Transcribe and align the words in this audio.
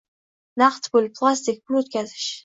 Naqd 0.61 0.87
pul, 0.95 1.09
plastik, 1.19 1.59
pul 1.65 1.79
o‘tkazish 1.83 2.31